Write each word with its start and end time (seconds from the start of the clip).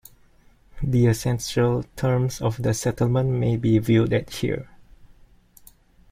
The 0.81 1.05
essential 1.05 1.83
terms 1.95 2.41
of 2.41 2.63
the 2.63 2.73
settlement 2.73 3.29
may 3.29 3.55
be 3.55 3.77
viewed 3.77 4.13
at 4.13 4.31
here. 4.31 4.67